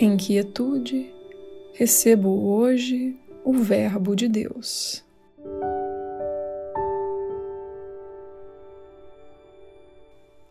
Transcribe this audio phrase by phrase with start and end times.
[0.00, 1.12] Em quietude,
[1.78, 5.04] recebo hoje o Verbo de Deus.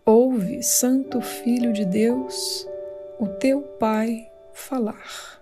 [0.05, 2.65] Ouve, Santo Filho de Deus,
[3.19, 5.41] o teu Pai falar.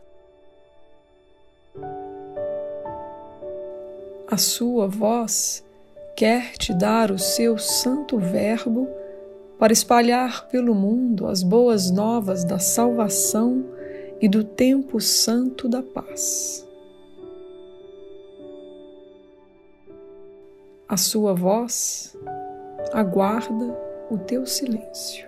[4.27, 5.63] A sua voz
[6.15, 8.89] quer te dar o seu santo Verbo
[9.59, 13.63] para espalhar pelo mundo as boas novas da salvação
[14.21, 16.65] e do tempo santo da paz.
[20.87, 22.17] A sua voz
[22.93, 23.75] aguarda
[24.09, 25.27] o teu silêncio.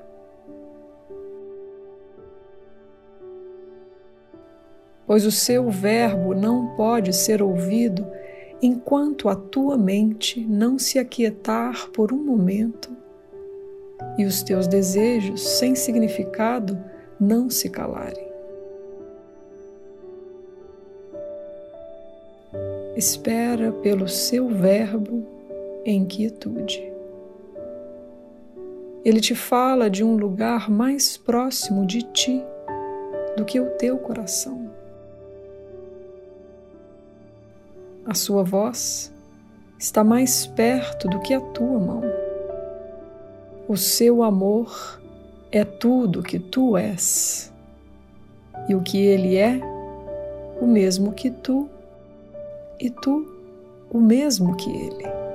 [5.05, 8.05] Pois o seu verbo não pode ser ouvido
[8.61, 12.95] enquanto a tua mente não se aquietar por um momento
[14.17, 16.77] e os teus desejos sem significado
[17.19, 18.26] não se calarem.
[22.97, 25.23] Espera pelo seu Verbo
[25.85, 26.81] em quietude.
[29.05, 32.43] Ele te fala de um lugar mais próximo de ti
[33.37, 34.71] do que o teu coração.
[38.03, 39.13] A sua voz
[39.77, 42.01] está mais perto do que a tua mão.
[43.67, 44.99] O seu amor
[45.51, 47.53] é tudo que tu és,
[48.67, 49.61] e o que ele é,
[50.59, 51.69] o mesmo que tu
[52.79, 53.25] e tu
[53.89, 55.26] o mesmo que Ele.